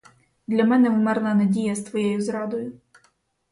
[0.47, 2.71] Для мене вмерла надія з твоєю зрадою.